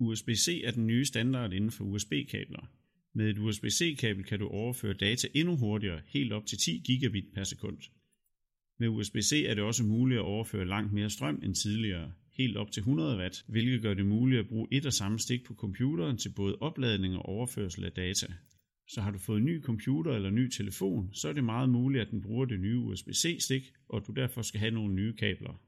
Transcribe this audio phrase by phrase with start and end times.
[0.00, 2.70] USB-C er den nye standard inden for USB-kabler.
[3.14, 7.44] Med et USB-C-kabel kan du overføre data endnu hurtigere, helt op til 10 gigabit per
[7.44, 7.78] sekund.
[8.78, 12.72] Med USB-C er det også muligt at overføre langt mere strøm end tidligere, helt op
[12.72, 16.16] til 100 watt, hvilket gør det muligt at bruge et og samme stik på computeren
[16.16, 18.26] til både opladning og overførsel af data.
[18.88, 22.02] Så har du fået en ny computer eller ny telefon, så er det meget muligt,
[22.02, 25.62] at den bruger det nye USB-C stik, og du derfor skal have nogle nye kabler.